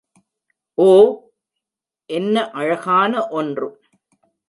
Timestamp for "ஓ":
0.77-0.87